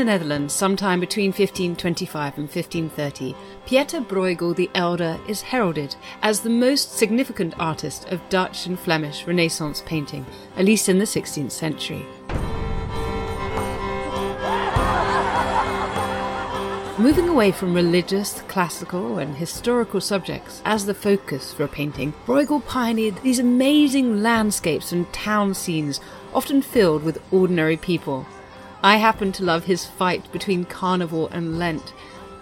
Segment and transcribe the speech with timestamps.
[0.00, 3.36] The Netherlands sometime between 1525 and 1530,
[3.66, 9.26] Pieter Bruegel the Elder is heralded as the most significant artist of Dutch and Flemish
[9.26, 10.24] Renaissance painting,
[10.56, 12.06] at least in the 16th century.
[16.98, 22.64] Moving away from religious, classical, and historical subjects as the focus for a painting, Bruegel
[22.64, 26.00] pioneered these amazing landscapes and town scenes,
[26.32, 28.24] often filled with ordinary people.
[28.82, 31.92] I happen to love his fight between Carnival and Lent.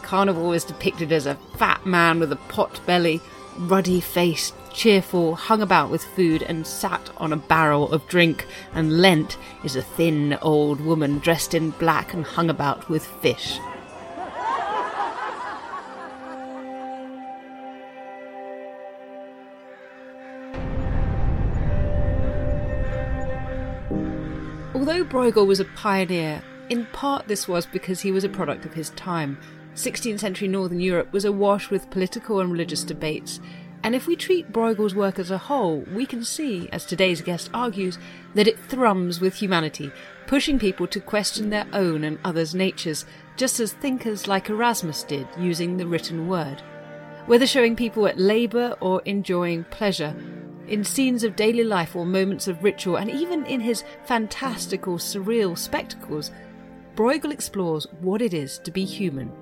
[0.02, 3.20] Carnival is depicted as a fat man with a pot belly,
[3.56, 9.02] ruddy faced, cheerful, hung about with food, and sat on a barrel of drink, and
[9.02, 13.58] Lent is a thin old woman dressed in black and hung about with fish.
[25.08, 28.90] Bruegel was a pioneer, in part this was because he was a product of his
[28.90, 29.38] time.
[29.74, 33.40] 16th century Northern Europe was awash with political and religious debates,
[33.82, 37.48] and if we treat Bruegel's work as a whole, we can see, as today's guest
[37.54, 37.96] argues,
[38.34, 39.90] that it thrums with humanity,
[40.26, 45.26] pushing people to question their own and others' natures, just as thinkers like Erasmus did
[45.38, 46.60] using the written word.
[47.26, 50.14] Whether showing people at labour or enjoying pleasure,
[50.68, 55.56] in scenes of daily life or moments of ritual, and even in his fantastical, surreal
[55.56, 56.30] spectacles,
[56.94, 59.32] Bruegel explores what it is to be human.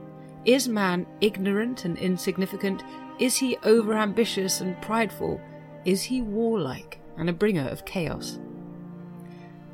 [0.44, 2.82] Is man ignorant and insignificant?
[3.18, 5.40] Is he overambitious and prideful?
[5.84, 8.38] Is he warlike and a bringer of chaos?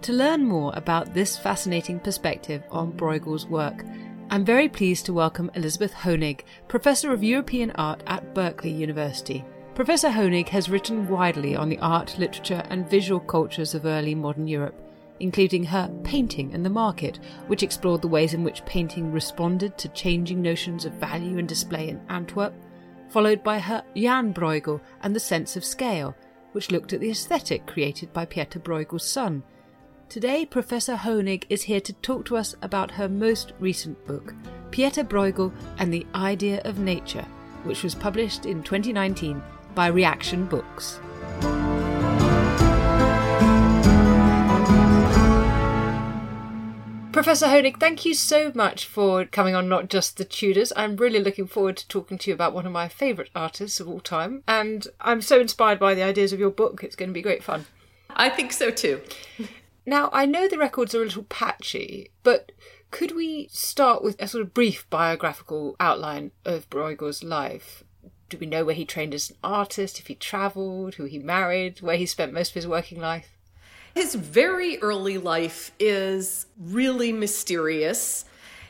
[0.02, 3.84] To learn more about this fascinating perspective on Bruegel's work,
[4.30, 9.44] I'm very pleased to welcome Elizabeth Honig, Professor of European Art at Berkeley University.
[9.74, 14.46] Professor Honig has written widely on the art, literature, and visual cultures of early modern
[14.46, 14.78] Europe,
[15.18, 19.88] including her Painting and the Market, which explored the ways in which painting responded to
[19.88, 22.52] changing notions of value and display in Antwerp,
[23.08, 26.14] followed by her Jan Bruegel and the Sense of Scale,
[26.52, 29.42] which looked at the aesthetic created by Pieter Bruegel's son.
[30.10, 34.34] Today, Professor Honig is here to talk to us about her most recent book,
[34.70, 37.24] Pieter Bruegel and the Idea of Nature,
[37.64, 39.40] which was published in 2019
[39.74, 41.00] by Reaction Books.
[47.12, 50.72] Professor Honig, thank you so much for coming on Not Just the Tudors.
[50.74, 53.88] I'm really looking forward to talking to you about one of my favourite artists of
[53.88, 54.42] all time.
[54.48, 56.82] And I'm so inspired by the ideas of your book.
[56.82, 57.66] It's going to be great fun.
[58.10, 59.02] I think so too.
[59.84, 62.52] Now, I know the records are a little patchy, but
[62.92, 67.82] could we start with a sort of brief biographical outline of Bruegel's life?
[68.32, 71.82] Do we know where he trained as an artist, if he travelled, who he married,
[71.82, 73.36] where he spent most of his working life?
[73.94, 78.24] His very early life is really mysterious.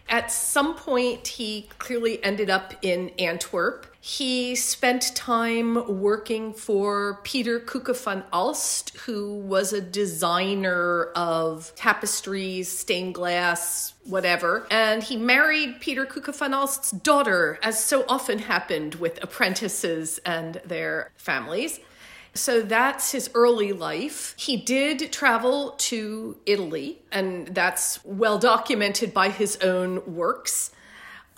[0.09, 3.87] At some point, he clearly ended up in Antwerp.
[4.05, 12.77] He spent time working for Peter Coecke van Aelst, who was a designer of tapestries,
[12.77, 14.67] stained glass, whatever.
[14.73, 20.61] And he married Peter Coecke van Aelst's daughter, as so often happened with apprentices and
[20.65, 21.79] their families.
[22.35, 24.35] So that's his early life.
[24.37, 30.73] He did travel to Italy, and that's well documented by his own works.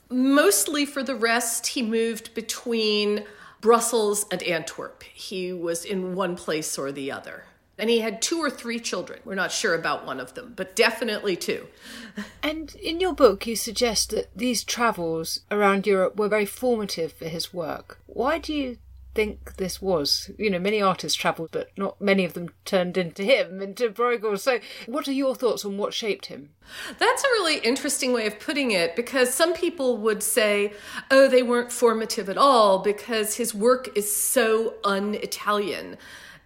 [0.09, 3.24] Mostly for the rest, he moved between
[3.60, 5.03] Brussels and Antwerp.
[5.04, 7.45] He was in one place or the other.
[7.77, 9.21] And he had two or three children.
[9.24, 11.66] We're not sure about one of them, but definitely two.
[12.42, 17.24] And in your book, you suggest that these travels around Europe were very formative for
[17.24, 17.98] his work.
[18.07, 18.78] Why do you
[19.15, 20.31] think this was.
[20.39, 24.39] You know, many artists travelled, but not many of them turned into him, into Bruegel.
[24.39, 26.51] So, what are your thoughts on what shaped him?
[26.99, 30.72] That's a really interesting way of putting it because some people would say,
[31.11, 35.97] oh, they weren't formative at all because his work is so un Italian.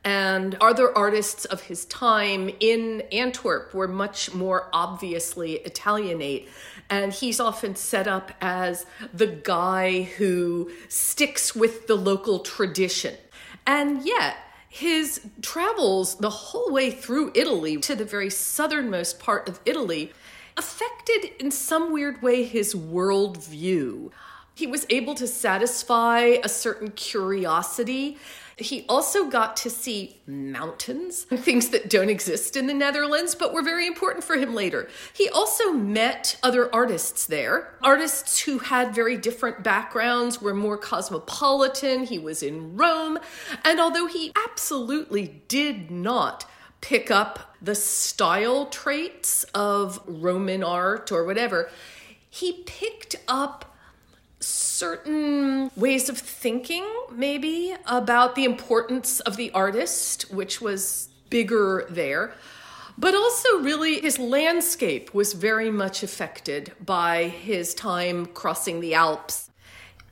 [0.09, 6.49] And other artists of his time in Antwerp were much more obviously Italianate.
[6.89, 13.17] And he's often set up as the guy who sticks with the local tradition.
[13.67, 14.39] And yet,
[14.71, 20.15] his travels the whole way through Italy to the very southernmost part of Italy
[20.57, 24.11] affected in some weird way his worldview.
[24.55, 28.17] He was able to satisfy a certain curiosity.
[28.59, 33.63] He also got to see mountains, things that don't exist in the Netherlands, but were
[33.63, 34.89] very important for him later.
[35.13, 42.05] He also met other artists there, artists who had very different backgrounds, were more cosmopolitan.
[42.05, 43.19] He was in Rome,
[43.65, 46.45] and although he absolutely did not
[46.81, 51.71] pick up the style traits of Roman art or whatever,
[52.29, 53.77] he picked up
[54.49, 62.35] certain ways of thinking, maybe, about the importance of the artist, which was bigger there.
[62.97, 69.51] But also, really, his landscape was very much affected by his time crossing the Alps.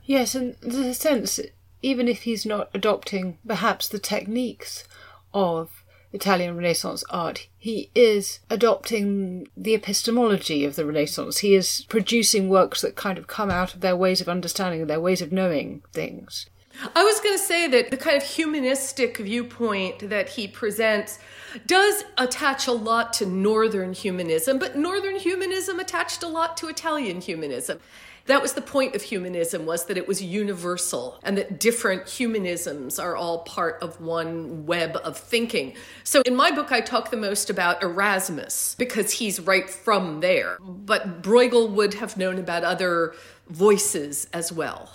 [0.05, 1.39] Yes, and there's a sense,
[1.81, 4.85] even if he's not adopting perhaps the techniques
[5.33, 5.83] of
[6.17, 11.37] Italian Renaissance art, he is adopting the epistemology of the Renaissance.
[11.39, 14.99] He is producing works that kind of come out of their ways of understanding, their
[14.99, 16.47] ways of knowing things.
[16.95, 21.19] I was going to say that the kind of humanistic viewpoint that he presents
[21.65, 27.21] does attach a lot to Northern humanism, but Northern humanism attached a lot to Italian
[27.21, 27.79] humanism.
[28.27, 32.99] That was the point of humanism was that it was universal and that different humanisms
[32.99, 35.75] are all part of one web of thinking.
[36.03, 40.57] So in my book I talk the most about Erasmus because he's right from there.
[40.61, 43.13] But Bruegel would have known about other
[43.47, 44.91] voices as well.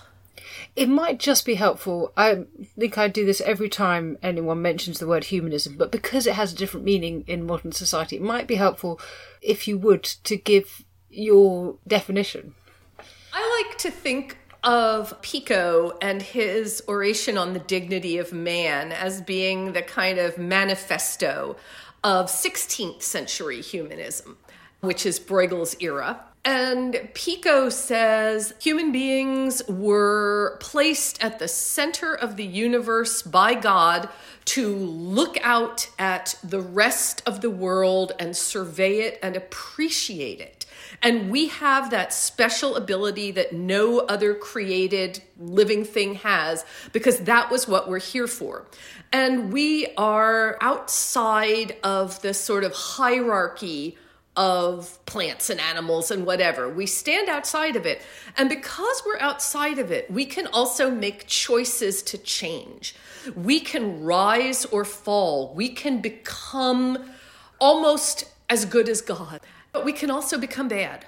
[0.75, 2.13] It might just be helpful.
[2.17, 2.45] I
[2.79, 6.53] think I do this every time anyone mentions the word humanism, but because it has
[6.53, 8.99] a different meaning in modern society, it might be helpful
[9.43, 12.55] if you would to give your definition.
[13.35, 19.21] I like to think of Pico and his oration on the dignity of man as
[19.21, 21.57] being the kind of manifesto
[22.05, 24.39] of 16th century humanism,
[24.81, 26.25] which is Bruegel's era.
[26.45, 34.09] And Pico says human beings were placed at the center of the universe by God
[34.47, 40.67] to look out at the rest of the world and survey it and appreciate it.
[41.01, 47.53] And we have that special ability that no other created living thing has because that
[47.53, 48.67] was what we're here for.
[49.13, 53.97] And we are outside of this sort of hierarchy
[54.37, 56.69] of plants and animals and whatever.
[56.69, 58.01] We stand outside of it.
[58.37, 62.95] And because we're outside of it, we can also make choices to change.
[63.35, 65.53] We can rise or fall.
[65.55, 67.11] We can become
[67.61, 69.41] almost as good as God.
[69.73, 71.07] But we can also become bad.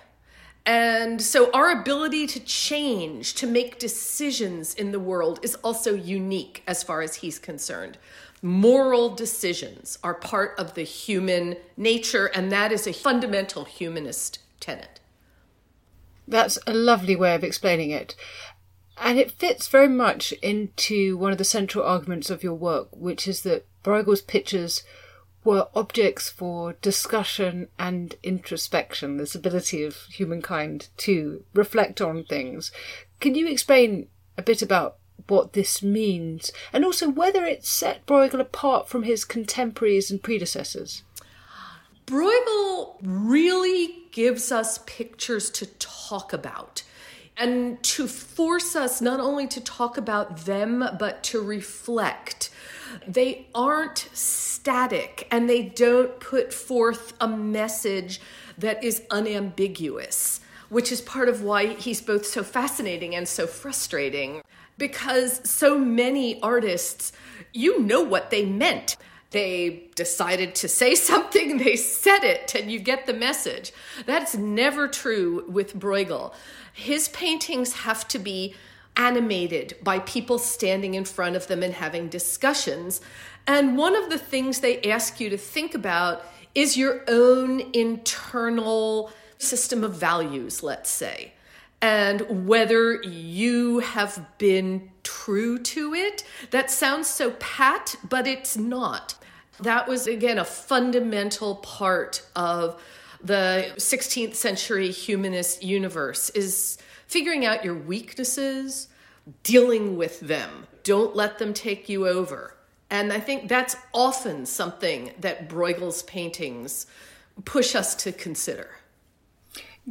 [0.66, 6.62] And so our ability to change, to make decisions in the world is also unique
[6.66, 7.98] as far as he's concerned.
[8.44, 15.00] Moral decisions are part of the human nature, and that is a fundamental humanist tenet.
[16.28, 18.14] That's a lovely way of explaining it.
[18.98, 23.26] And it fits very much into one of the central arguments of your work, which
[23.26, 24.82] is that Bruegel's pictures
[25.42, 32.72] were objects for discussion and introspection, this ability of humankind to reflect on things.
[33.20, 38.40] Can you explain a bit about what this means and also whether it set Bruegel
[38.40, 41.02] apart from his contemporaries and predecessors?
[42.06, 46.82] Bruegel really gives us pictures to talk about
[47.36, 52.50] and to force us not only to talk about them, but to reflect.
[53.08, 58.20] They aren't static and they don't put forth a message
[58.58, 64.42] that is unambiguous, which is part of why he's both so fascinating and so frustrating.
[64.78, 67.12] Because so many artists,
[67.52, 68.96] you know what they meant.
[69.30, 73.72] They decided to say something, they said it, and you get the message.
[74.06, 76.32] That's never true with Bruegel.
[76.72, 78.54] His paintings have to be
[78.96, 83.00] animated by people standing in front of them and having discussions.
[83.46, 89.10] And one of the things they ask you to think about is your own internal
[89.38, 91.32] system of values, let's say,
[91.80, 96.24] and whether you have been true to it.
[96.50, 99.14] That sounds so pat, but it's not.
[99.60, 102.82] That was, again, a fundamental part of
[103.22, 108.88] the 16th century humanist universe is figuring out your weaknesses,
[109.42, 110.66] dealing with them.
[110.82, 112.54] Don't let them take you over
[112.90, 116.86] And I think that's often something that Bruegel's paintings
[117.44, 118.70] push us to consider.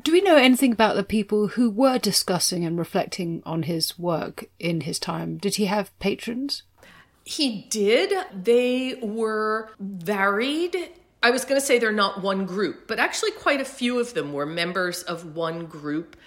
[0.01, 4.45] Do we know anything about the people who were discussing and reflecting on his work
[4.57, 5.37] in his time?
[5.37, 6.63] Did he have patrons?
[7.23, 8.11] He did.
[8.33, 10.75] They were varied.
[11.21, 14.15] I was going to say they're not one group, but actually, quite a few of
[14.15, 16.17] them were members of one group.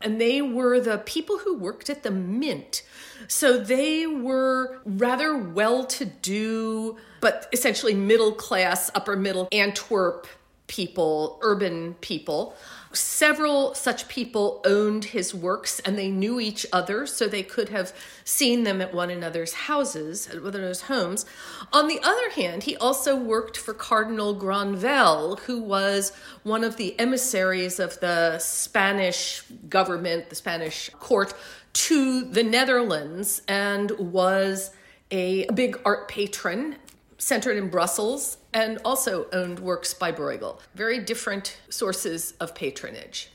[0.00, 2.82] And they were the people who worked at the mint.
[3.26, 10.28] So they were rather well to do, but essentially middle class, upper middle Antwerp
[10.66, 12.56] people, urban people
[12.96, 17.92] several such people owned his works and they knew each other, so they could have
[18.24, 21.26] seen them at one another's houses, at one another's homes.
[21.72, 26.98] On the other hand, he also worked for Cardinal Granvelle, who was one of the
[26.98, 31.34] emissaries of the Spanish government, the Spanish court,
[31.72, 34.70] to the Netherlands, and was
[35.10, 36.76] a big art patron
[37.18, 40.60] centered in Brussels and also owned works by Bruegel.
[40.74, 43.30] Very different sources of patronage.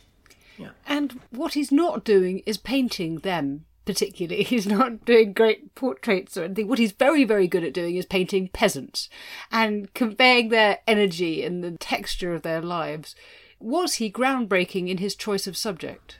[0.57, 0.69] Yeah.
[0.87, 4.43] And what he's not doing is painting them particularly.
[4.51, 6.67] He's not doing great portraits or anything.
[6.67, 9.09] What he's very, very good at doing is painting peasants
[9.51, 13.15] and conveying their energy and the texture of their lives.
[13.59, 16.19] Was he groundbreaking in his choice of subject?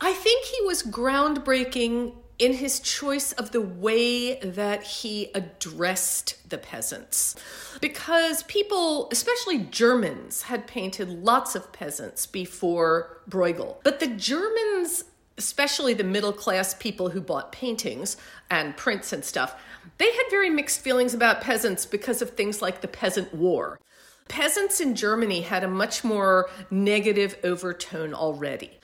[0.00, 6.58] I think he was groundbreaking in his choice of the way that he addressed the
[6.58, 7.34] peasants.
[7.80, 13.78] Because people, especially Germans, had painted lots of peasants before Bruegel.
[13.82, 15.04] But the Germans,
[15.36, 18.16] especially the middle class people who bought paintings
[18.50, 19.60] and prints and stuff,
[19.98, 23.80] they had very mixed feelings about peasants because of things like the Peasant War.
[24.28, 28.78] Peasants in Germany had a much more negative overtone already.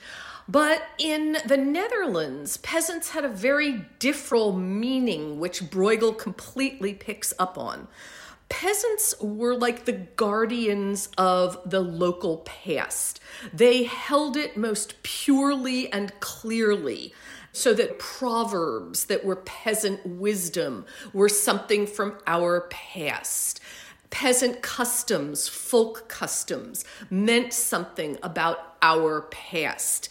[0.47, 7.57] But in the Netherlands, peasants had a very different meaning, which Bruegel completely picks up
[7.57, 7.87] on.
[8.47, 13.19] Peasants were like the guardians of the local past.
[13.51, 17.11] They held it most purely and clearly
[17.51, 23.59] so that proverbs that were peasant wisdom were something from our past.
[24.11, 30.09] Peasant customs, folk customs, meant something about our past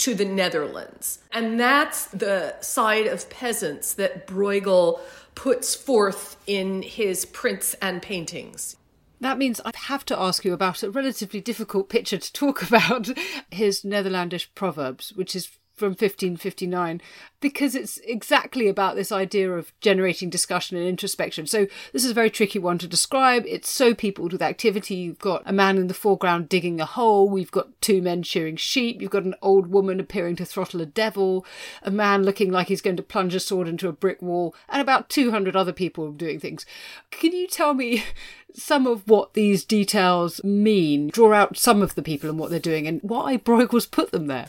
[0.00, 1.18] to the Netherlands.
[1.30, 5.00] And that's the side of peasants that Bruegel
[5.34, 8.76] puts forth in his prints and paintings.
[9.20, 13.10] That means I have to ask you about a relatively difficult picture to talk about
[13.50, 15.50] his Netherlandish proverbs, which is
[15.80, 17.00] from 1559
[17.40, 21.46] because it's exactly about this idea of generating discussion and introspection.
[21.46, 23.44] So this is a very tricky one to describe.
[23.46, 24.94] It's so peopled with activity.
[24.94, 27.28] You've got a man in the foreground digging a hole.
[27.28, 29.00] We've got two men shearing sheep.
[29.00, 31.46] You've got an old woman appearing to throttle a devil,
[31.82, 34.82] a man looking like he's going to plunge a sword into a brick wall, and
[34.82, 36.66] about 200 other people doing things.
[37.10, 38.04] Can you tell me
[38.54, 41.08] some of what these details mean?
[41.08, 44.26] Draw out some of the people and what they're doing and why Bruegel's put them
[44.26, 44.48] there.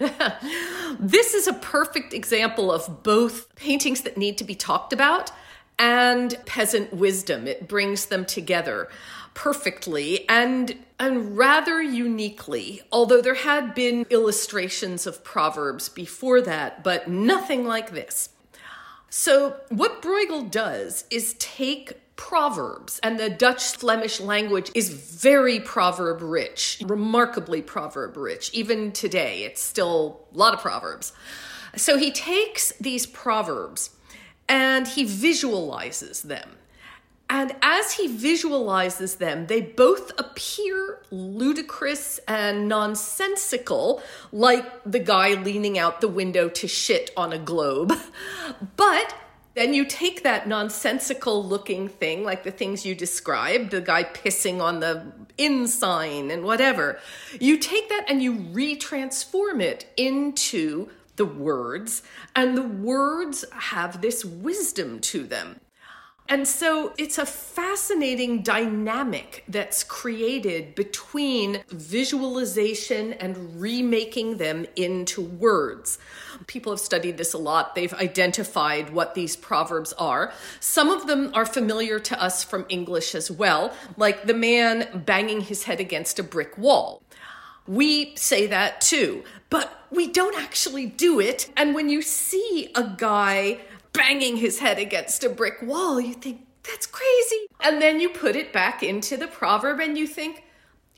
[0.98, 5.30] this is a perfect example of both paintings that need to be talked about
[5.78, 7.46] and peasant wisdom.
[7.46, 8.88] It brings them together
[9.34, 17.08] perfectly and and rather uniquely although there had been illustrations of proverbs before that but
[17.08, 18.30] nothing like this
[19.08, 26.20] so what bruegel does is take proverbs, and the Dutch Flemish language is very proverb
[26.20, 28.50] rich, remarkably proverb rich.
[28.52, 31.14] Even today, it's still a lot of proverbs.
[31.76, 33.96] So he takes these proverbs
[34.50, 36.50] and he visualizes them.
[37.30, 45.78] And as he visualizes them, they both appear ludicrous and nonsensical, like the guy leaning
[45.78, 47.94] out the window to shit on a globe.
[48.76, 49.14] But
[49.60, 54.60] then you take that nonsensical looking thing, like the things you described, the guy pissing
[54.60, 56.98] on the in sign and whatever.
[57.38, 62.02] You take that and you retransform it into the words,
[62.34, 65.60] and the words have this wisdom to them.
[66.30, 75.98] And so it's a fascinating dynamic that's created between visualization and remaking them into words.
[76.46, 77.74] People have studied this a lot.
[77.74, 80.32] They've identified what these proverbs are.
[80.60, 85.40] Some of them are familiar to us from English as well, like the man banging
[85.40, 87.02] his head against a brick wall.
[87.66, 91.50] We say that too, but we don't actually do it.
[91.56, 93.58] And when you see a guy
[93.92, 97.46] banging his head against a brick wall, you think, that's crazy.
[97.60, 100.44] And then you put it back into the proverb and you think,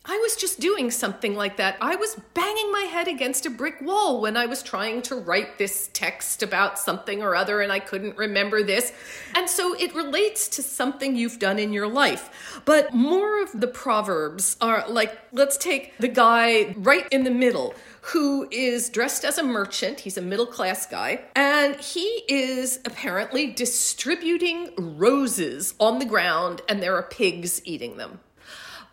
[0.04, 1.76] I was just doing something like that.
[1.80, 5.58] I was banging my head against a brick wall when I was trying to write
[5.58, 8.92] this text about something or other and I couldn't remember this.
[9.36, 12.62] And so it relates to something you've done in your life.
[12.64, 17.72] But more of the proverbs are like, let's take the guy right in the middle
[18.06, 20.00] who is dressed as a merchant.
[20.00, 21.20] He's a middle class guy.
[21.36, 28.18] And he is apparently distributing roses on the ground, and there are pigs eating them.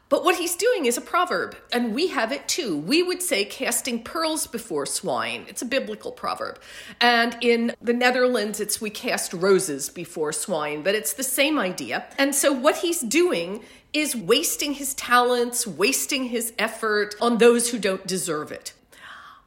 [0.10, 2.76] But what he's doing is a proverb, and we have it too.
[2.76, 5.46] We would say casting pearls before swine.
[5.48, 6.60] It's a biblical proverb.
[7.00, 12.06] And in the Netherlands, it's we cast roses before swine, but it's the same idea.
[12.18, 13.64] And so what he's doing
[13.94, 18.74] is wasting his talents, wasting his effort on those who don't deserve it.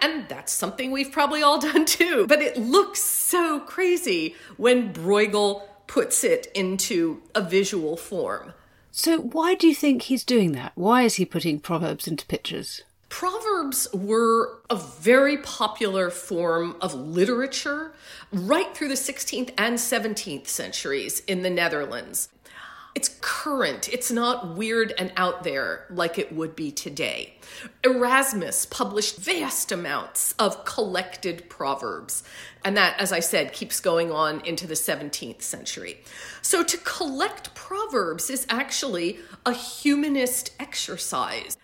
[0.00, 2.26] And that's something we've probably all done too.
[2.28, 8.52] But it looks so crazy when Bruegel puts it into a visual form.
[8.94, 10.72] So, why do you think he's doing that?
[10.75, 12.82] Why is he putting proverbs into pictures?
[13.08, 17.94] Proverbs were a very popular form of literature
[18.30, 22.28] right through the 16th and 17th centuries in the Netherlands.
[22.94, 27.34] It's current, it's not weird and out there like it would be today.
[27.82, 32.22] Erasmus published vast amounts of collected proverbs,
[32.62, 36.00] and that, as I said, keeps going on into the 17th century.
[36.42, 41.56] So to collect proverbs is actually a humanist exercise.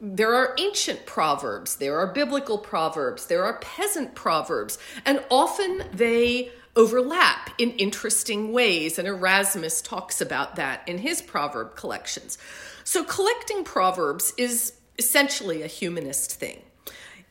[0.00, 6.50] There are ancient proverbs, there are biblical proverbs, there are peasant proverbs, and often they
[6.74, 8.98] overlap in interesting ways.
[8.98, 12.38] And Erasmus talks about that in his proverb collections.
[12.84, 16.62] So, collecting proverbs is essentially a humanist thing.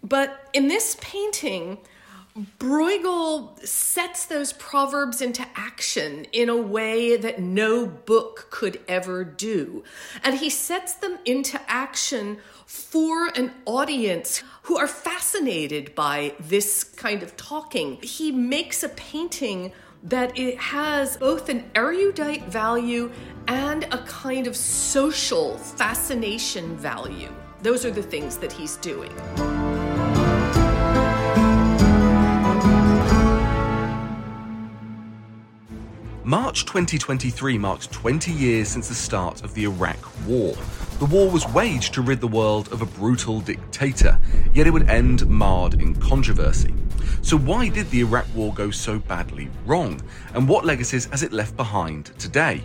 [0.03, 1.77] But in this painting,
[2.59, 9.83] Bruegel sets those proverbs into action in a way that no book could ever do.
[10.23, 12.37] And he sets them into action
[12.71, 17.97] for an audience who are fascinated by this kind of talking.
[18.01, 19.73] He makes a painting
[20.03, 23.11] that it has both an erudite value
[23.49, 27.29] and a kind of social fascination value.
[27.61, 29.13] Those are the things that he's doing.
[36.23, 40.55] March 2023 marked 20 years since the start of the Iraq War.
[41.01, 44.19] The war was waged to rid the world of a brutal dictator,
[44.53, 46.75] yet it would end marred in controversy.
[47.23, 49.99] So, why did the Iraq War go so badly wrong?
[50.35, 52.61] And what legacies has it left behind today?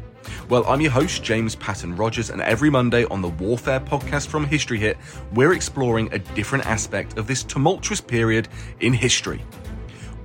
[0.51, 4.45] Well, I'm your host, James Patton Rogers, and every Monday on the Warfare podcast from
[4.45, 4.99] History Hit,
[5.33, 8.49] we're exploring a different aspect of this tumultuous period
[8.81, 9.43] in history.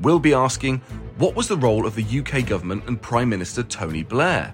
[0.01, 0.79] We'll be asking
[1.17, 4.53] what was the role of the UK government and Prime Minister Tony Blair?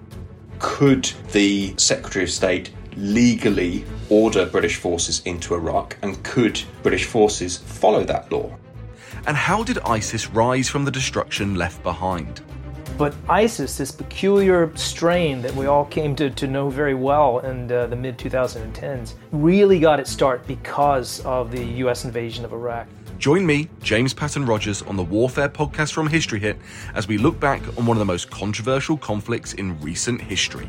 [0.60, 7.56] Could the Secretary of State legally order British forces into Iraq, and could British forces
[7.56, 8.54] follow that law?
[9.26, 12.42] And how did ISIS rise from the destruction left behind?
[12.96, 17.70] But ISIS, this peculiar strain that we all came to, to know very well in
[17.70, 22.88] uh, the mid 2010s, really got its start because of the US invasion of Iraq.
[23.18, 26.58] Join me, James Patton Rogers, on the Warfare podcast from History Hit
[26.94, 30.68] as we look back on one of the most controversial conflicts in recent history.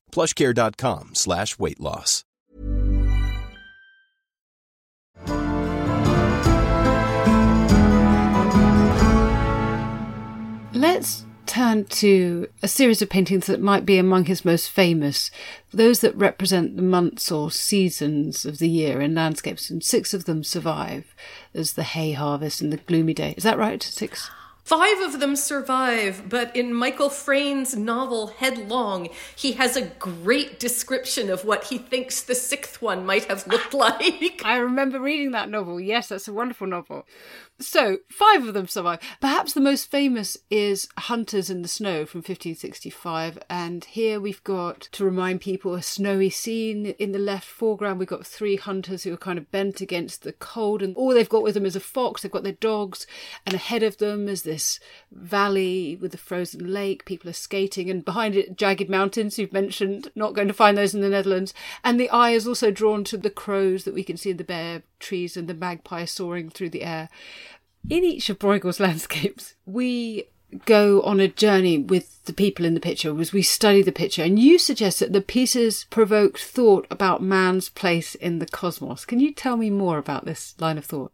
[0.11, 2.23] plushcare.com slash weight loss.
[10.73, 15.29] Let's turn to a series of paintings that might be among his most famous,
[15.73, 20.23] those that represent the months or seasons of the year in landscapes, and six of
[20.25, 21.13] them survive.
[21.51, 23.33] There's the hay harvest and the gloomy day.
[23.35, 23.83] Is that right?
[23.83, 24.31] Six?
[24.63, 31.29] Five of them survive, but in Michael Frayn's novel Headlong, he has a great description
[31.29, 34.41] of what he thinks the sixth one might have looked like.
[34.45, 35.79] I remember reading that novel.
[35.79, 37.07] Yes, that's a wonderful novel.
[37.61, 38.99] So, five of them survive.
[39.19, 43.37] Perhaps the most famous is Hunters in the Snow from 1565.
[43.51, 46.87] And here we've got, to remind people, a snowy scene.
[46.87, 50.33] In the left foreground, we've got three hunters who are kind of bent against the
[50.33, 50.81] cold.
[50.81, 52.21] And all they've got with them is a fox.
[52.23, 53.05] They've got their dogs.
[53.45, 54.79] And ahead of them is this
[55.11, 57.05] valley with a frozen lake.
[57.05, 57.91] People are skating.
[57.91, 59.37] And behind it, jagged mountains.
[59.37, 61.53] You've mentioned not going to find those in the Netherlands.
[61.83, 64.43] And the eye is also drawn to the crows that we can see in the
[64.43, 67.09] bare trees and the magpie soaring through the air.
[67.89, 70.27] In each of Bruegel's landscapes, we
[70.65, 74.23] go on a journey with the people in the picture as we study the picture.
[74.23, 79.05] And you suggest that the pieces provoked thought about man's place in the cosmos.
[79.05, 81.11] Can you tell me more about this line of thought?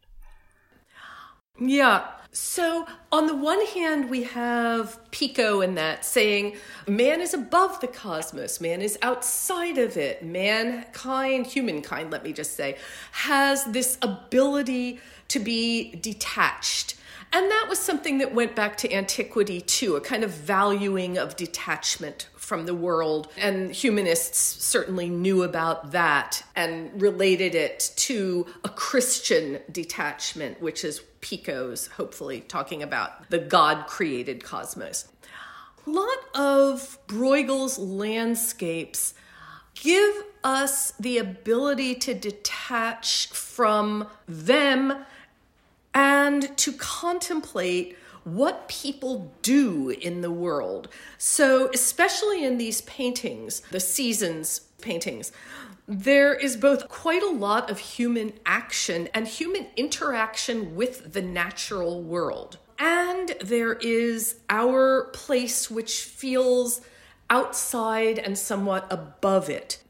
[1.59, 2.07] Yeah.
[2.31, 7.87] So, on the one hand, we have Pico in that saying man is above the
[7.87, 10.23] cosmos, man is outside of it.
[10.23, 12.77] Mankind, humankind, let me just say,
[13.11, 16.95] has this ability to be detached.
[17.33, 21.35] And that was something that went back to antiquity too, a kind of valuing of
[21.35, 23.27] detachment from the world.
[23.37, 31.01] And humanists certainly knew about that and related it to a Christian detachment, which is
[31.19, 35.09] Pico's hopefully talking about the God created cosmos.
[35.85, 39.13] A lot of Bruegel's landscapes
[39.75, 45.03] give us the ability to detach from them
[45.93, 50.89] and to contemplate what people do in the world.
[51.17, 55.31] So, especially in these paintings, the seasons paintings,
[55.87, 62.03] there is both quite a lot of human action and human interaction with the natural
[62.03, 62.57] world.
[62.77, 66.81] And there is our place, which feels
[67.29, 69.81] outside and somewhat above it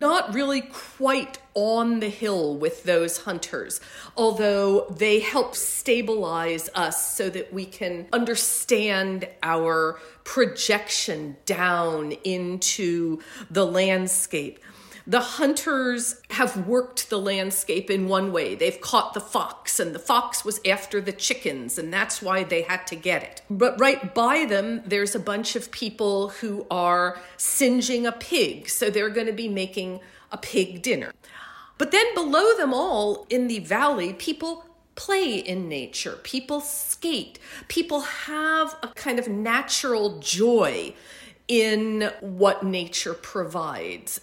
[0.00, 3.80] not really quite on the hill with those hunters,
[4.16, 13.66] although they help stabilize us so that we can understand our projection down into the
[13.66, 14.60] landscape
[15.08, 18.54] the hunters have worked the landscape in one way.
[18.54, 22.60] They've caught the fox, and the fox was after the chickens, and that's why they
[22.60, 23.40] had to get it.
[23.48, 28.90] But right by them, there's a bunch of people who are singeing a pig, so
[28.90, 31.12] they're going to be making a pig dinner.
[31.78, 38.00] But then below them all in the valley, people play in nature, people skate, people
[38.00, 40.92] have a kind of natural joy
[41.48, 44.20] in what nature provides.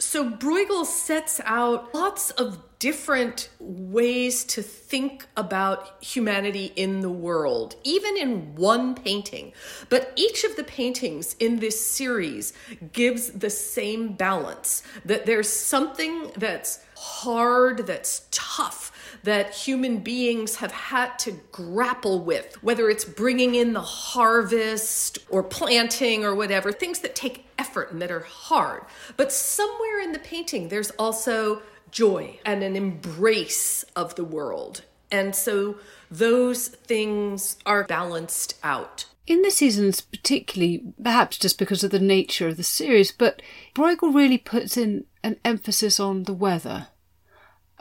[0.00, 7.76] So Bruegel sets out lots of different ways to think about humanity in the world,
[7.84, 9.52] even in one painting.
[9.90, 12.54] But each of the paintings in this series
[12.94, 20.72] gives the same balance that there's something that's hard, that's tough, that human beings have
[20.72, 27.00] had to grapple with, whether it's bringing in the harvest or planting or whatever, things
[27.00, 28.82] that take effort and that are hard.
[29.16, 34.82] But somewhere in the painting, there's also joy and an embrace of the world.
[35.10, 35.76] And so
[36.10, 39.06] those things are balanced out.
[39.26, 43.40] In the seasons, particularly, perhaps just because of the nature of the series, but
[43.74, 46.88] Bruegel really puts in an emphasis on the weather,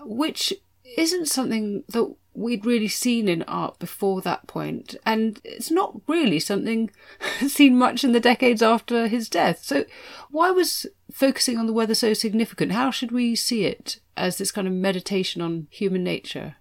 [0.01, 0.53] which
[0.97, 6.39] isn't something that we'd really seen in art before that point, and it's not really
[6.39, 6.91] something
[7.47, 9.63] seen much in the decades after his death.
[9.63, 9.85] So,
[10.29, 12.71] why was focusing on the weather so significant?
[12.71, 16.55] How should we see it as this kind of meditation on human nature?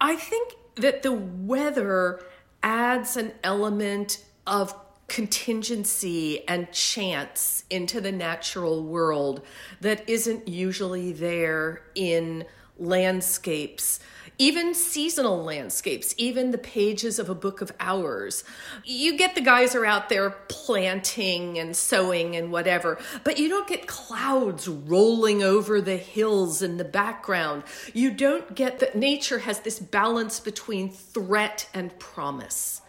[0.00, 2.20] I think that the weather
[2.62, 4.74] adds an element of
[5.08, 9.40] contingency and chance into the natural world
[9.80, 12.44] that isn't usually there in
[12.78, 14.00] landscapes
[14.38, 18.44] even seasonal landscapes, even the pages of a book of hours.
[18.84, 23.68] You get the guys are out there planting and sowing and whatever, but you don't
[23.68, 27.62] get clouds rolling over the hills in the background.
[27.94, 32.82] You don't get that nature has this balance between threat and promise.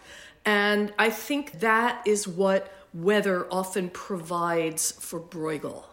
[0.44, 5.84] And I think that is what weather often provides for Bruegel.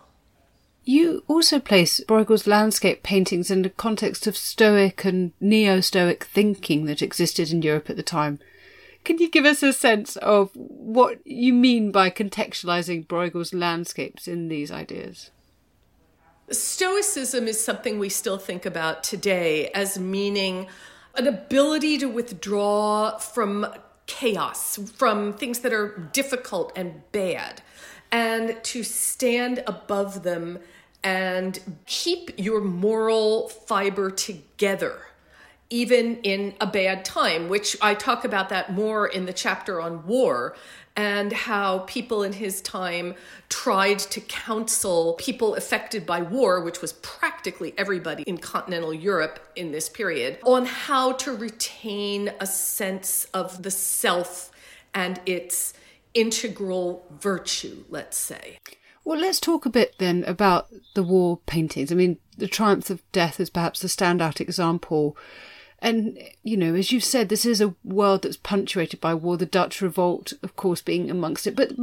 [0.85, 6.85] You also place Bruegel's landscape paintings in the context of Stoic and Neo Stoic thinking
[6.85, 8.37] that existed in Europe at the time.
[9.03, 14.47] Can you give us a sense of what you mean by contextualizing Bruegel's landscapes in
[14.47, 15.31] these ideas?
[16.51, 20.67] Stoicism is something we still think about today as meaning
[21.15, 23.65] an ability to withdraw from
[24.05, 27.63] chaos, from things that are difficult and bad,
[28.11, 30.59] and to stand above them
[31.05, 34.99] and keep your moral fiber together
[35.69, 40.05] even in a bad time, which I talk about that more in the chapter on
[40.05, 40.55] war
[40.95, 43.15] and how people in his time
[43.49, 49.71] tried to counsel people affected by war, which was practically everybody in continental Europe in
[49.71, 54.51] this period, on how to retain a sense of the self
[54.93, 55.73] and its
[56.13, 58.57] integral virtue, let's say.
[59.05, 61.91] Well, let's talk a bit then about the war paintings.
[61.91, 65.15] I mean, the Triumph of Death is perhaps the standout example.
[65.77, 69.45] And, you know, as you've said, this is a world that's punctuated by war, the
[69.45, 71.55] Dutch revolt, of course, being amongst it.
[71.55, 71.77] But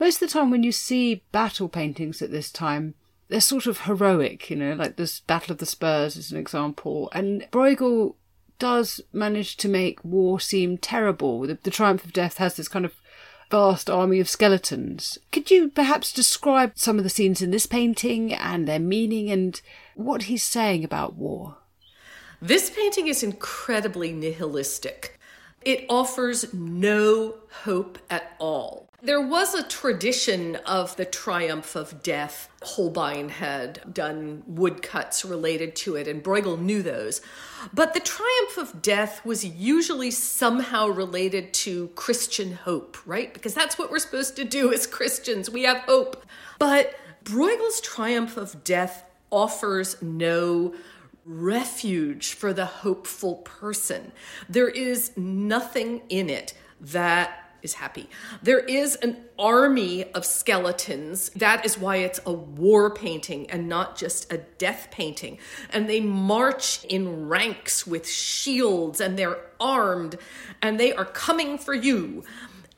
[0.00, 2.94] most of the time, when you see battle paintings at this time,
[3.28, 7.08] they're sort of heroic, you know, like this Battle of the Spurs is an example.
[7.12, 8.16] And Bruegel
[8.58, 11.42] does manage to make war seem terrible.
[11.46, 12.94] The, the Triumph of Death has this kind of
[13.54, 15.16] vast army of skeletons.
[15.30, 19.60] Could you perhaps describe some of the scenes in this painting and their meaning and
[19.94, 21.58] what he's saying about war?
[22.42, 25.20] This painting is incredibly nihilistic.
[25.62, 28.88] It offers no hope at all.
[29.04, 32.48] There was a tradition of the triumph of death.
[32.62, 37.20] Holbein had done woodcuts related to it, and Bruegel knew those.
[37.74, 43.34] But the triumph of death was usually somehow related to Christian hope, right?
[43.34, 45.50] Because that's what we're supposed to do as Christians.
[45.50, 46.24] We have hope.
[46.58, 50.74] But Bruegel's triumph of death offers no
[51.26, 54.12] refuge for the hopeful person.
[54.48, 58.08] There is nothing in it that is happy.
[58.42, 61.30] There is an army of skeletons.
[61.30, 65.38] That is why it's a war painting and not just a death painting.
[65.70, 70.16] And they march in ranks with shields and they're armed
[70.62, 72.24] and they are coming for you.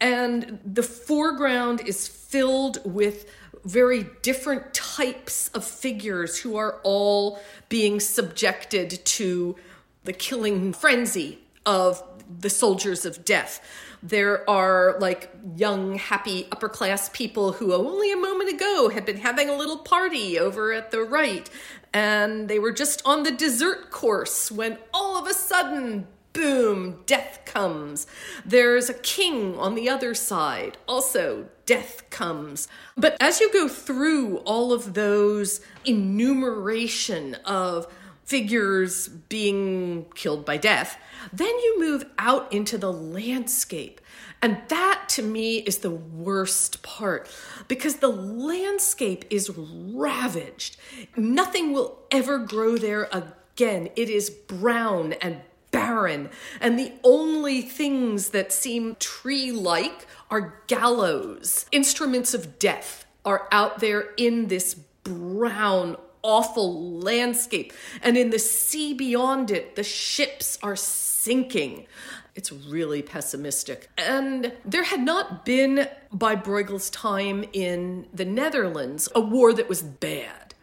[0.01, 3.31] And the foreground is filled with
[3.65, 9.57] very different types of figures who are all being subjected to
[10.05, 12.01] the killing frenzy of
[12.39, 13.61] the soldiers of death.
[14.03, 19.19] There are like young, happy, upper class people who only a moment ago had been
[19.19, 21.49] having a little party over at the right,
[21.93, 27.41] and they were just on the dessert course when all of a sudden, boom, death
[27.47, 28.07] comes.
[28.45, 32.69] There's a king on the other side, also, death comes.
[32.97, 37.87] But as you go through all of those enumeration of
[38.27, 40.99] figures being killed by death,
[41.33, 44.01] then you move out into the landscape.
[44.43, 47.29] And that to me is the worst part
[47.69, 50.77] because the landscape is ravaged.
[51.17, 53.89] Nothing will ever grow there again.
[53.97, 56.31] It is brown and barren.
[56.61, 61.67] And the only things that seem tree like are gallows.
[61.71, 67.73] Instruments of death are out there in this brown, awful landscape.
[68.03, 71.87] And in the sea beyond it, the ships are sinking.
[72.35, 73.89] It's really pessimistic.
[73.97, 79.83] And there had not been, by Bruegel's time in the Netherlands, a war that was
[79.83, 80.55] bad.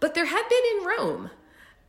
[0.00, 1.30] But there had been in Rome.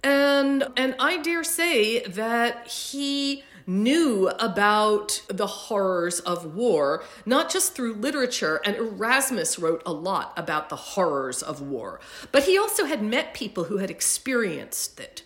[0.03, 7.73] And, and I dare say that he knew about the horrors of war, not just
[7.75, 11.99] through literature, and Erasmus wrote a lot about the horrors of war,
[12.31, 15.23] but he also had met people who had experienced it.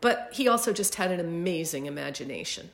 [0.00, 2.70] But he also just had an amazing imagination.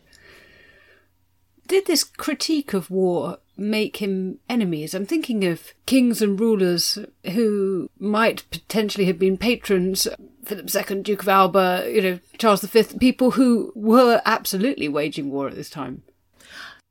[1.67, 4.95] Did this critique of war make him enemies?
[4.95, 6.99] I'm thinking of kings and rulers
[7.33, 10.09] who might potentially have been patrons
[10.45, 15.49] Philip II, Duke of Alba, you know, Charles V, people who were absolutely waging war
[15.49, 16.03] at this time.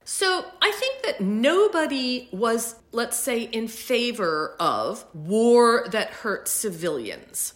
[0.05, 7.53] So I think that nobody was, let's say, in favor of war that hurt civilians.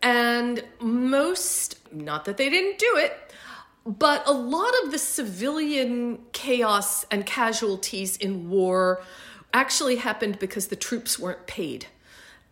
[0.00, 3.23] And most, not that they didn't do it,
[3.86, 9.02] but a lot of the civilian chaos and casualties in war
[9.52, 11.86] actually happened because the troops weren't paid.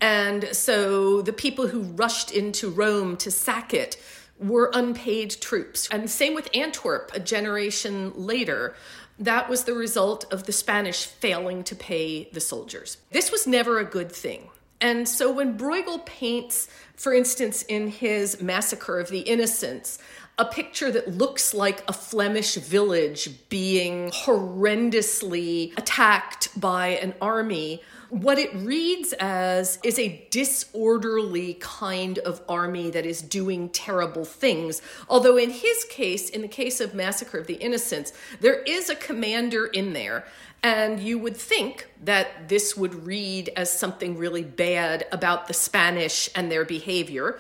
[0.01, 3.97] And so the people who rushed into Rome to sack it
[4.39, 5.89] were unpaid troops.
[5.91, 8.75] And same with Antwerp a generation later.
[9.19, 12.99] That was the result of the Spanish failing to pay the soldiers.
[13.13, 14.49] This was never a good thing.
[14.81, 20.01] And so when Bruegel paints, for instance, in his Massacre of the Innocents,
[20.39, 28.39] a picture that looks like a Flemish village being horrendously attacked by an army, what
[28.39, 34.83] it reads as is a disorderly kind of army that is doing terrible things.
[35.09, 38.95] Although, in his case, in the case of Massacre of the Innocents, there is a
[38.95, 40.27] commander in there.
[40.63, 46.29] And you would think that this would read as something really bad about the Spanish
[46.35, 47.39] and their behavior.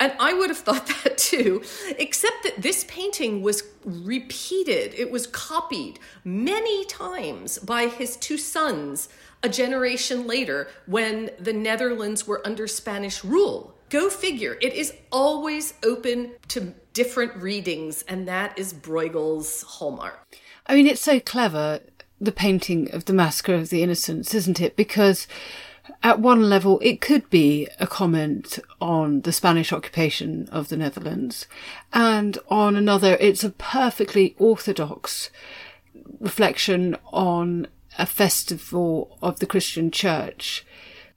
[0.00, 1.62] And I would have thought that too,
[1.98, 9.08] except that this painting was repeated, it was copied many times by his two sons
[9.42, 13.74] a generation later when the Netherlands were under Spanish rule.
[13.90, 14.56] Go figure.
[14.62, 20.18] It is always open to different readings, and that is Bruegel's hallmark.
[20.66, 21.80] I mean, it's so clever,
[22.20, 24.76] the painting of the Massacre of the Innocents, isn't it?
[24.76, 25.26] Because
[26.02, 31.46] at one level, it could be a comment on the Spanish occupation of the Netherlands,
[31.92, 35.30] and on another, it's a perfectly orthodox
[36.20, 37.66] reflection on
[37.98, 40.64] a festival of the Christian church.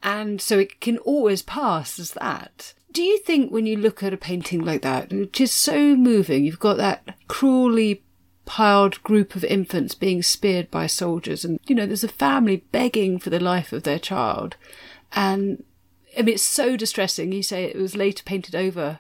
[0.04, 2.74] And so it can always pass as that.
[2.92, 6.46] Do you think when you look at a painting like that, which is so moving,
[6.46, 8.04] you've got that cruelly
[8.46, 13.20] piled group of infants being speared by soldiers, and you know, there's a family begging
[13.20, 14.56] for the life of their child.
[15.14, 15.64] And
[16.18, 17.32] I mean, it's so distressing.
[17.32, 19.00] You say it was later painted over.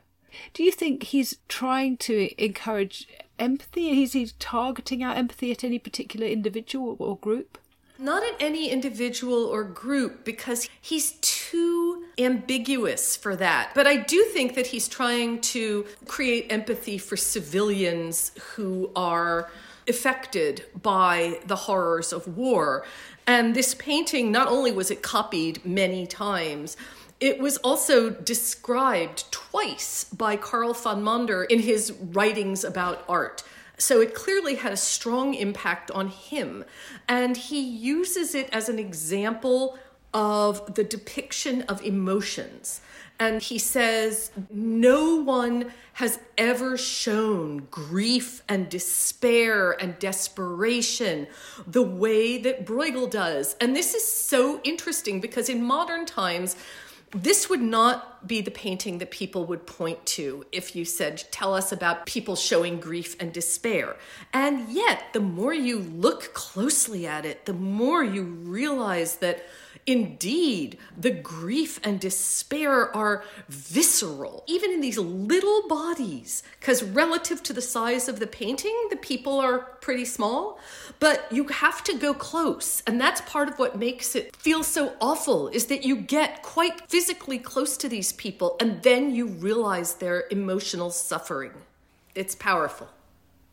[0.53, 3.08] Do you think he's trying to encourage
[3.39, 4.03] empathy?
[4.03, 7.58] Is he targeting our empathy at any particular individual or group?
[7.97, 13.71] Not at any individual or group because he's too ambiguous for that.
[13.75, 19.51] But I do think that he's trying to create empathy for civilians who are
[19.88, 22.86] affected by the horrors of war.
[23.28, 26.78] And this painting, not only was it copied many times,
[27.19, 33.43] it was also described twice by Carl van Mander in his writings about art.
[33.78, 36.65] So it clearly had a strong impact on him.
[37.08, 39.78] And he uses it as an example
[40.15, 42.80] of the depiction of emotions.
[43.19, 51.28] And he says, No one has ever shown grief and despair and desperation
[51.67, 53.56] the way that Bruegel does.
[53.62, 56.56] And this is so interesting because in modern times,
[57.12, 61.54] this would not be the painting that people would point to if you said, Tell
[61.54, 63.97] us about people showing grief and despair.
[64.34, 69.45] And yet, the more you look closely at it, the more you realize that
[69.88, 77.54] Indeed, the grief and despair are visceral, even in these little bodies, because relative to
[77.54, 80.60] the size of the painting, the people are pretty small,
[81.00, 82.82] but you have to go close.
[82.88, 86.89] And that's part of what makes it feel so awful is that you get quite
[86.89, 91.52] physically close to these people and then you realize their emotional suffering.
[92.15, 92.89] It's powerful.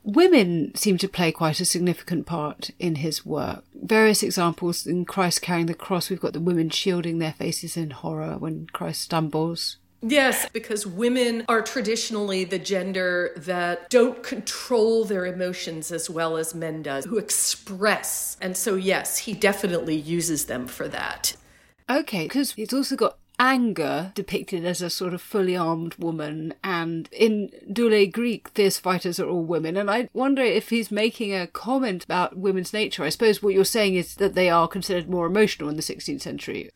[0.05, 3.65] Women seem to play quite a significant part in his work.
[3.75, 7.91] Various examples in Christ carrying the cross, we've got the women shielding their faces in
[7.91, 9.77] horror when Christ stumbles.
[10.05, 16.57] Yes, because women are traditionally the gender that don't control their emotions as well as
[16.57, 18.37] men does, who express.
[18.41, 21.37] And so yes, he definitely uses them for that.
[21.89, 27.09] Okay, because he's also got anger depicted as a sort of fully armed woman, and
[27.11, 29.77] in Dulle Griet, fierce fighters are all women.
[29.77, 33.03] And I wonder if he's making a comment about women's nature.
[33.03, 36.21] I suppose what you're saying is that they are considered more emotional in the 16th
[36.21, 36.71] century.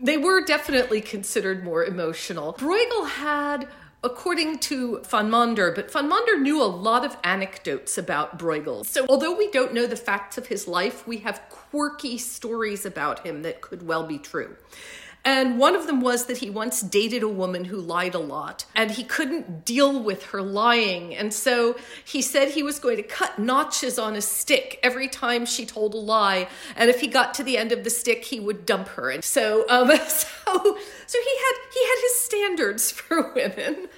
[0.00, 2.52] They were definitely considered more emotional.
[2.54, 3.68] Bruegel had
[4.04, 8.86] according to Van Mander, but Van Mander knew a lot of anecdotes about Bruegel.
[8.86, 13.26] So although we don't know the facts of his life, we have quirky stories about
[13.26, 14.56] him that could well be true.
[15.28, 18.64] And one of them was that he once dated a woman who lied a lot
[18.74, 21.14] and he couldn't deal with her lying.
[21.14, 25.44] And so he said he was going to cut notches on a stick every time
[25.44, 26.48] she told a lie.
[26.76, 29.10] And if he got to the end of the stick, he would dump her.
[29.10, 33.88] And so, um, so, so he had, he had his standards for women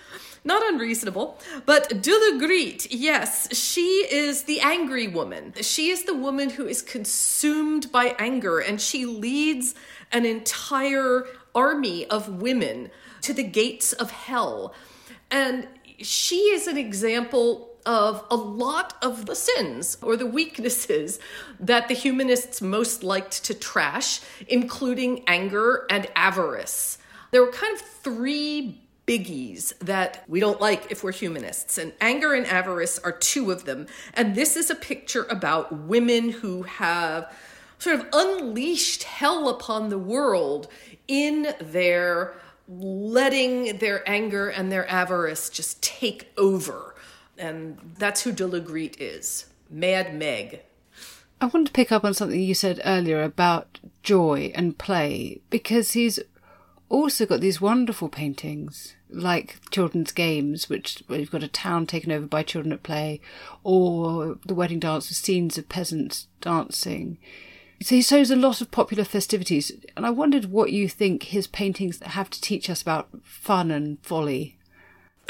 [0.42, 1.38] not unreasonable.
[1.66, 5.52] But Dulle Griet, yes, she is the angry woman.
[5.60, 9.74] She is the woman who is consumed by anger and she leads
[10.12, 12.90] an entire army of women
[13.22, 14.74] to the gates of hell.
[15.30, 21.18] And she is an example of a lot of the sins or the weaknesses
[21.58, 26.98] that the humanists most liked to trash, including anger and avarice.
[27.30, 32.32] There were kind of three biggies that we don't like if we're humanists, and anger
[32.34, 33.86] and avarice are two of them.
[34.14, 37.32] And this is a picture about women who have
[37.80, 40.68] sort of unleashed hell upon the world
[41.08, 42.34] in their
[42.68, 46.94] letting their anger and their avarice just take over.
[47.36, 48.46] And that's who de
[48.98, 50.60] is Mad Meg.
[51.40, 55.92] I want to pick up on something you said earlier about joy and play because
[55.92, 56.20] he's
[56.90, 62.12] also got these wonderful paintings like children's games, which where you've got a town taken
[62.12, 63.20] over by children at play,
[63.64, 67.18] or the wedding dance with scenes of peasants dancing.
[67.82, 71.46] So he shows a lot of popular festivities, and I wondered what you think his
[71.46, 74.58] paintings have to teach us about fun and folly.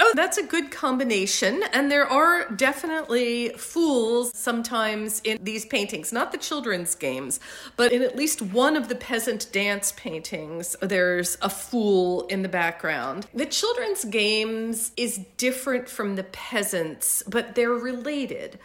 [0.01, 1.62] Oh, that's a good combination.
[1.72, 7.38] And there are definitely fools sometimes in these paintings, not the children's games,
[7.76, 12.48] but in at least one of the peasant dance paintings, there's a fool in the
[12.48, 13.26] background.
[13.32, 18.59] The children's games is different from the peasants, but they're related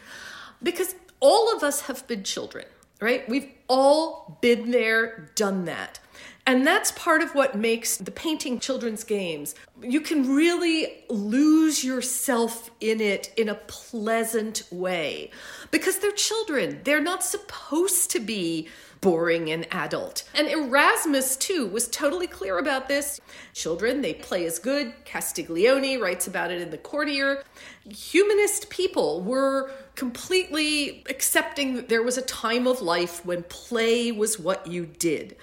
[0.64, 2.66] because all of us have been children
[3.00, 3.28] right?
[3.28, 6.00] We've all been there, done that.
[6.48, 9.56] And that's part of what makes the painting children's games.
[9.82, 15.32] You can really lose yourself in it in a pleasant way
[15.72, 16.82] because they're children.
[16.84, 18.68] They're not supposed to be
[19.02, 20.24] boring and adult.
[20.36, 23.20] And Erasmus, too, was totally clear about this.
[23.54, 24.94] Children, they play as good.
[25.04, 27.44] Castiglione writes about it in The Courtier.
[27.88, 34.40] Humanist people were completely accepting that there was a time of life when play was
[34.40, 35.36] what you did.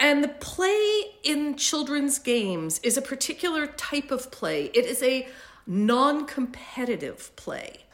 [0.00, 4.66] And the play in children's games is a particular type of play.
[4.74, 5.28] It is a
[5.66, 7.84] non competitive play.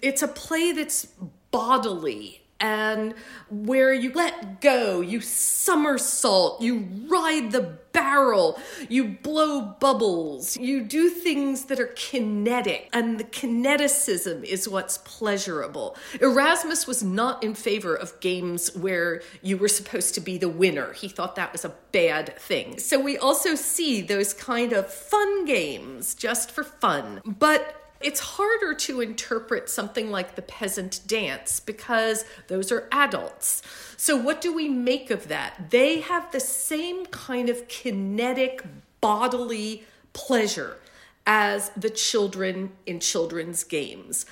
[0.00, 1.06] It's a play that's
[1.50, 3.14] bodily and
[3.50, 8.58] where you let go, you somersault, you ride the barrel,
[8.88, 15.96] you blow bubbles, you do things that are kinetic, and the kineticism is what's pleasurable.
[16.20, 20.92] Erasmus was not in favor of games where you were supposed to be the winner.
[20.92, 22.78] He thought that was a bad thing.
[22.78, 27.20] So we also see those kind of fun games just for fun.
[27.26, 33.62] But it's harder to interpret something like the peasant dance because those are adults.
[33.96, 35.70] So, what do we make of that?
[35.70, 38.62] They have the same kind of kinetic
[39.00, 40.78] bodily pleasure
[41.26, 44.26] as the children in children's games,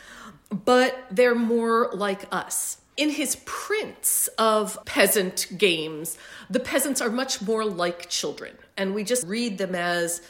[0.50, 2.78] but they're more like us.
[2.96, 6.18] In his prints of peasant games,
[6.50, 10.20] the peasants are much more like children, and we just read them as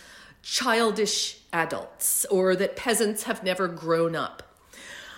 [0.42, 4.42] childish adults or that peasants have never grown up.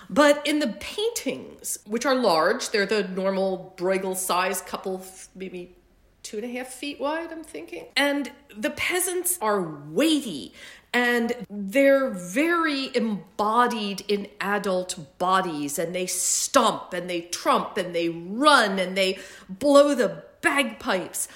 [0.09, 5.03] But in the paintings, which are large, they're the normal Bruegel size, couple,
[5.33, 5.75] maybe
[6.23, 7.85] two and a half feet wide, I'm thinking.
[7.95, 10.53] And the peasants are weighty
[10.93, 18.09] and they're very embodied in adult bodies and they stomp and they trump and they
[18.09, 19.19] run and they
[19.49, 21.27] blow the bagpipes.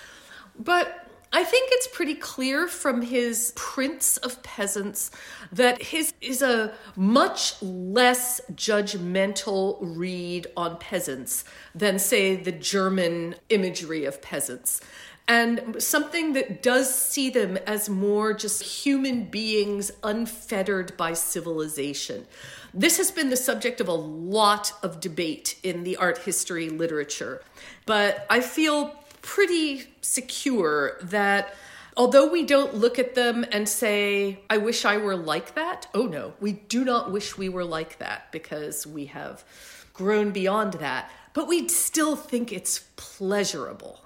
[0.57, 5.11] But I think it's pretty clear from his prints of peasants
[5.51, 11.43] that his is a much less judgmental read on peasants
[11.75, 14.79] than, say, the German imagery of peasants.
[15.27, 22.25] And something that does see them as more just human beings unfettered by civilization.
[22.73, 27.41] This has been the subject of a lot of debate in the art history literature.
[27.85, 28.95] But I feel
[29.27, 31.53] pretty secure that
[31.97, 36.05] although we don't look at them and say, I wish I were like that, oh
[36.05, 39.43] no, we do not wish we were like that because we have
[39.91, 43.99] grown beyond that, but we still think it's pleasurable.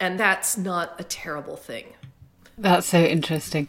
[0.00, 1.92] And that's not a terrible thing.
[2.56, 3.68] That's so interesting.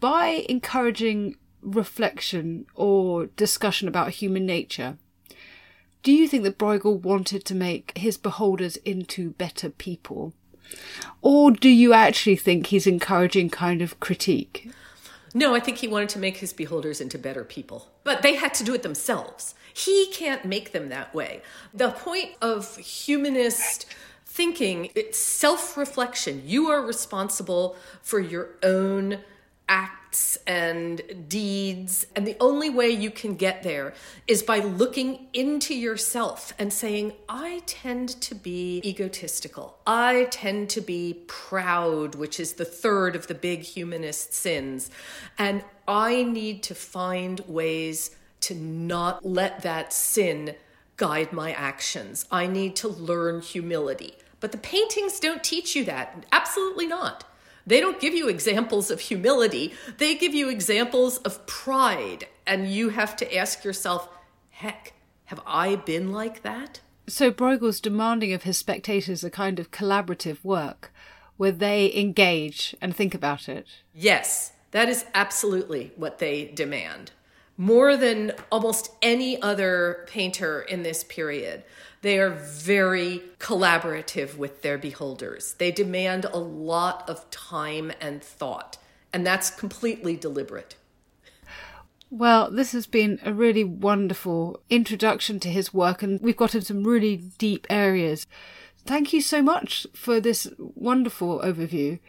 [0.00, 4.98] By encouraging reflection or discussion about human nature,
[6.02, 10.32] do you think that Bruegel wanted to make his beholders into better people?
[11.20, 14.70] Or do you actually think he's encouraging kind of critique?
[15.34, 17.88] No, I think he wanted to make his beholders into better people.
[18.04, 19.54] But they had to do it themselves.
[19.72, 21.42] He can't make them that way.
[21.72, 23.86] The point of humanist
[24.26, 26.42] thinking, it's self reflection.
[26.44, 29.20] You are responsible for your own
[29.68, 32.06] act acts and deeds.
[32.14, 33.94] And the only way you can get there
[34.26, 39.78] is by looking into yourself and saying, I tend to be egotistical.
[39.86, 44.90] I tend to be proud, which is the third of the big humanist sins.
[45.38, 50.56] And I need to find ways to not let that sin
[50.98, 52.26] guide my actions.
[52.30, 54.14] I need to learn humility.
[54.40, 56.26] But the paintings don't teach you that.
[56.32, 57.24] Absolutely not.
[57.66, 62.26] They don't give you examples of humility, they give you examples of pride.
[62.46, 64.08] And you have to ask yourself,
[64.50, 64.94] heck,
[65.26, 66.80] have I been like that?
[67.06, 70.92] So Bruegel's demanding of his spectators a kind of collaborative work
[71.36, 73.66] where they engage and think about it.
[73.94, 77.12] Yes, that is absolutely what they demand.
[77.56, 81.64] More than almost any other painter in this period.
[82.00, 85.54] They are very collaborative with their beholders.
[85.54, 88.78] They demand a lot of time and thought,
[89.12, 90.76] and that's completely deliberate.
[92.10, 96.66] Well, this has been a really wonderful introduction to his work, and we've got into
[96.66, 98.26] some really deep areas.
[98.84, 102.00] Thank you so much for this wonderful overview.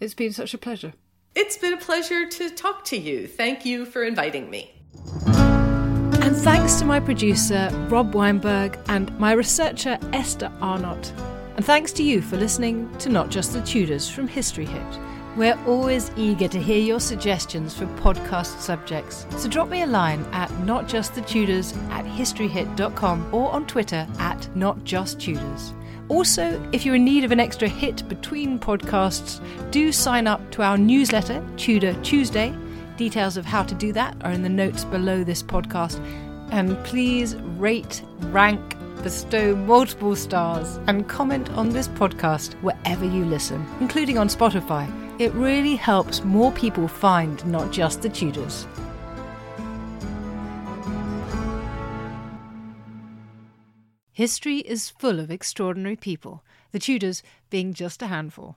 [0.00, 0.94] It's been such a pleasure.
[1.34, 3.28] It's been a pleasure to talk to you.
[3.28, 4.81] Thank you for inviting me.
[5.26, 11.12] And thanks to my producer, Rob Weinberg, and my researcher, Esther Arnott.
[11.56, 15.00] And thanks to you for listening to Not Just the Tudors from History Hit.
[15.36, 19.26] We're always eager to hear your suggestions for podcast subjects.
[19.36, 25.72] So drop me a line at notjustthetudors at historyhit.com or on Twitter at notjusttudors.
[26.08, 29.40] Also, if you're in need of an extra hit between podcasts,
[29.70, 32.54] do sign up to our newsletter, Tudor Tuesday.
[32.96, 35.98] Details of how to do that are in the notes below this podcast.
[36.50, 43.66] And please rate, rank, bestow multiple stars, and comment on this podcast wherever you listen,
[43.80, 44.90] including on Spotify.
[45.18, 48.66] It really helps more people find not just the Tudors.
[54.12, 58.56] History is full of extraordinary people, the Tudors being just a handful.